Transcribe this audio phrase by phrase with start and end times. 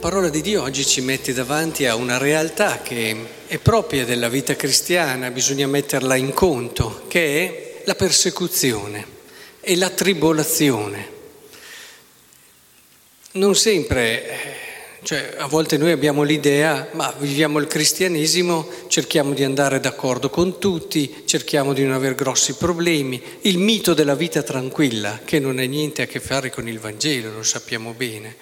[0.00, 3.14] parola di Dio oggi ci mette davanti a una realtà che
[3.46, 9.06] è propria della vita cristiana, bisogna metterla in conto, che è la persecuzione
[9.60, 11.18] e la tribolazione.
[13.32, 14.58] Non sempre
[15.02, 20.58] cioè, a volte noi abbiamo l'idea, ma viviamo il cristianesimo, cerchiamo di andare d'accordo con
[20.58, 23.22] tutti, cerchiamo di non avere grossi problemi.
[23.42, 27.32] Il mito della vita tranquilla, che non ha niente a che fare con il Vangelo,
[27.32, 28.36] lo sappiamo bene,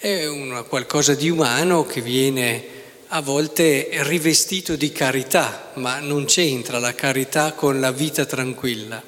[0.00, 2.76] è una, qualcosa di umano che viene
[3.08, 9.02] a volte rivestito di carità, ma non c'entra la carità con la vita tranquilla.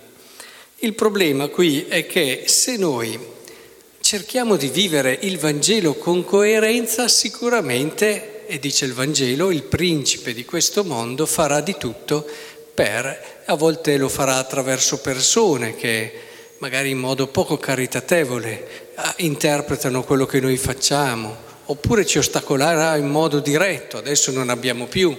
[0.78, 3.16] Il problema qui è che se noi
[4.00, 10.44] cerchiamo di vivere il Vangelo con coerenza, sicuramente, e dice il Vangelo, il principe di
[10.44, 12.27] questo mondo farà di tutto
[12.75, 16.30] per, a volte lo farà attraverso persone che
[16.61, 23.41] magari in modo poco caritatevole interpretano quello che noi facciamo, oppure ci ostacolerà in modo
[23.41, 25.16] diretto, adesso non abbiamo più.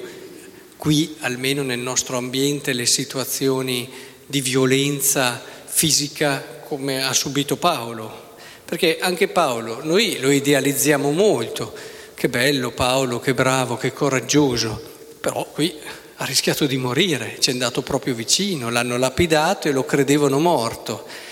[0.78, 3.89] Qui, almeno nel nostro ambiente, le situazioni
[4.25, 11.73] di violenza fisica come ha subito Paolo, perché anche Paolo, noi lo idealizziamo molto,
[12.14, 14.80] che bello Paolo, che bravo, che coraggioso,
[15.19, 15.75] però qui
[16.17, 21.30] ha rischiato di morire, ci è andato proprio vicino, l'hanno lapidato e lo credevano morto.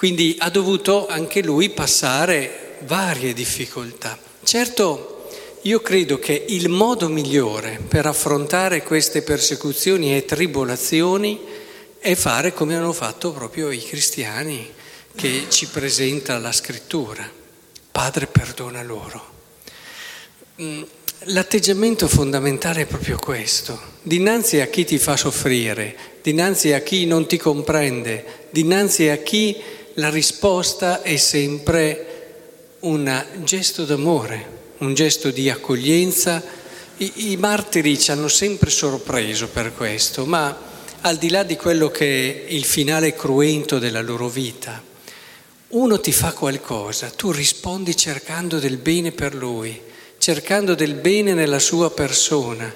[0.00, 4.18] Quindi ha dovuto anche lui passare varie difficoltà.
[4.42, 5.28] Certo,
[5.60, 11.38] io credo che il modo migliore per affrontare queste persecuzioni e tribolazioni
[11.98, 14.72] è fare come hanno fatto proprio i cristiani
[15.14, 17.30] che ci presenta la scrittura.
[17.92, 19.22] Padre perdona loro.
[20.62, 20.82] Mm,
[21.24, 23.78] l'atteggiamento fondamentale è proprio questo.
[24.00, 29.78] Dinanzi a chi ti fa soffrire, dinanzi a chi non ti comprende, dinanzi a chi
[29.94, 32.06] la risposta è sempre
[32.80, 36.42] un gesto d'amore, un gesto di accoglienza.
[36.98, 40.56] I, I, martiri ci hanno sempre sorpreso per questo, ma
[41.00, 44.82] al di là di quello che è il finale cruento della loro vita,
[45.68, 49.80] uno ti fa qualcosa, tu rispondi cercando del bene per lui,
[50.18, 52.72] cercando del bene nella sua persona.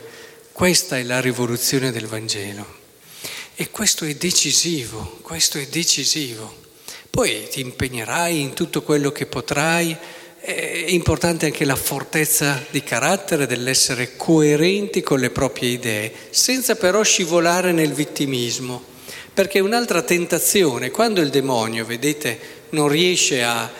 [0.52, 2.82] Questa è la rivoluzione del Vangelo.
[3.56, 6.62] E questo è decisivo, questo è decisivo.
[7.14, 9.96] Poi ti impegnerai in tutto quello che potrai,
[10.40, 17.04] è importante anche la fortezza di carattere, dell'essere coerenti con le proprie idee, senza però
[17.04, 18.82] scivolare nel vittimismo.
[19.32, 22.36] Perché un'altra tentazione, quando il demonio, vedete,
[22.70, 23.70] non riesce a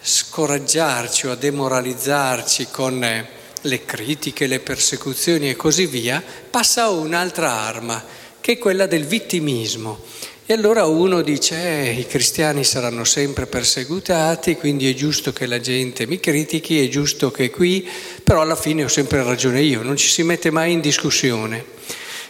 [0.00, 3.26] scoraggiarci o a demoralizzarci con
[3.60, 8.04] le critiche, le persecuzioni e così via, passa a un'altra arma,
[8.40, 10.00] che è quella del vittimismo.
[10.46, 15.58] E allora uno dice, eh, i cristiani saranno sempre perseguitati, quindi è giusto che la
[15.58, 17.88] gente mi critichi, è giusto che qui,
[18.22, 21.64] però alla fine ho sempre ragione io, non ci si mette mai in discussione.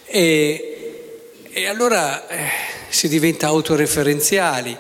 [0.05, 1.01] E,
[1.51, 2.49] e allora eh,
[2.89, 4.79] si diventa autoreferenziali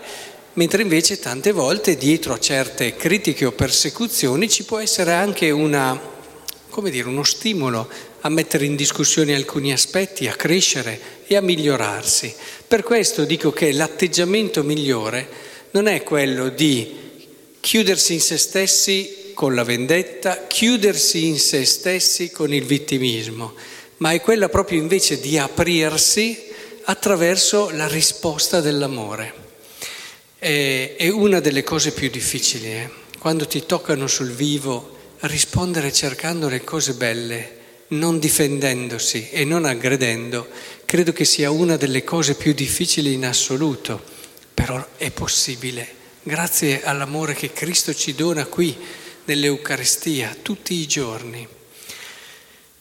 [0.52, 6.00] mentre invece tante volte dietro a certe critiche o persecuzioni ci può essere anche una,
[6.84, 7.88] dire, uno stimolo
[8.26, 12.34] a mettere in discussione alcuni aspetti, a crescere e a migliorarsi.
[12.66, 15.28] Per questo dico che l'atteggiamento migliore
[15.72, 17.02] non è quello di
[17.60, 23.54] chiudersi in se stessi con la vendetta, chiudersi in se stessi con il vittimismo,
[23.98, 26.44] ma è quella proprio invece di aprirsi
[26.84, 29.42] attraverso la risposta dell'amore.
[30.38, 32.90] È, una delle cose più difficili, eh?
[33.18, 40.48] quando ti toccano sul vivo, rispondere cercando le cose belle, non difendendosi e non aggredendo,
[40.84, 44.02] credo che sia una delle cose più difficili in assoluto,
[44.52, 45.86] però è possibile,
[46.22, 48.76] grazie all'amore che Cristo ci dona qui
[49.24, 51.46] nell'Eucaristia tutti i giorni.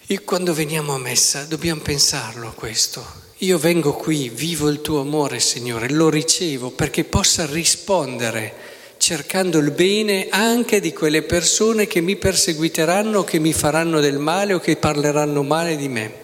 [0.06, 5.02] E quando veniamo a messa dobbiamo pensarlo a questo, io vengo qui, vivo il tuo
[5.02, 8.73] amore, Signore, lo ricevo perché possa rispondere
[9.04, 14.54] cercando il bene anche di quelle persone che mi perseguiteranno, che mi faranno del male
[14.54, 16.22] o che parleranno male di me.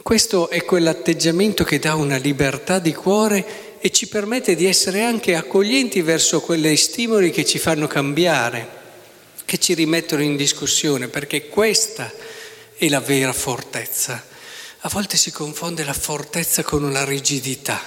[0.00, 5.34] Questo è quell'atteggiamento che dà una libertà di cuore e ci permette di essere anche
[5.34, 8.66] accoglienti verso quelle stimoli che ci fanno cambiare,
[9.44, 12.10] che ci rimettono in discussione, perché questa
[12.74, 14.24] è la vera fortezza.
[14.78, 17.78] A volte si confonde la fortezza con la rigidità.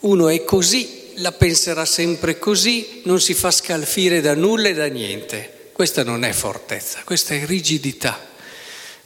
[0.00, 4.86] Uno è così, la penserà sempre così, non si fa scalfire da nulla e da
[4.86, 5.70] niente.
[5.72, 8.26] Questa non è fortezza, questa è rigidità.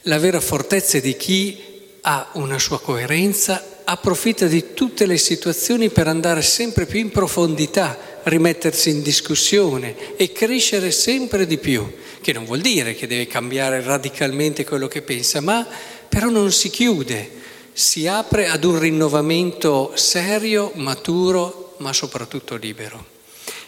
[0.03, 1.61] La vera fortezza è di chi
[2.01, 8.19] ha una sua coerenza, approfitta di tutte le situazioni per andare sempre più in profondità,
[8.23, 13.81] rimettersi in discussione e crescere sempre di più, che non vuol dire che deve cambiare
[13.81, 15.65] radicalmente quello che pensa, ma
[16.09, 17.29] però non si chiude,
[17.71, 23.05] si apre ad un rinnovamento serio, maturo, ma soprattutto libero.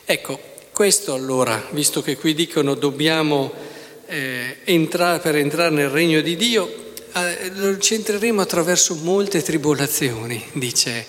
[0.06, 0.40] Ecco,
[0.72, 3.52] questo allora, visto che qui dicono dobbiamo
[4.08, 11.06] eh, entrare, per entrare nel regno di Dio, eh, lo centreremo attraverso molte tribolazioni, dice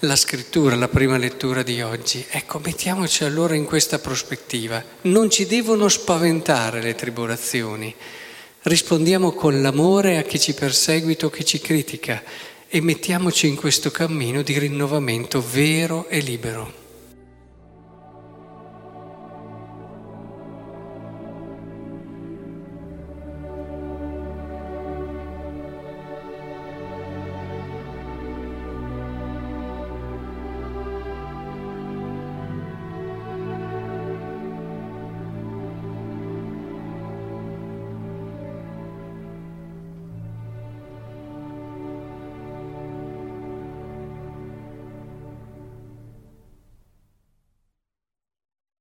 [0.00, 2.24] la scrittura, la prima lettura di oggi.
[2.28, 4.82] Ecco, mettiamoci allora in questa prospettiva.
[5.02, 7.94] Non ci devono spaventare le tribolazioni.
[8.62, 12.22] Rispondiamo con l'amore a chi ci perseguita o chi ci critica
[12.68, 16.87] e mettiamoci in questo cammino di rinnovamento vero e libero.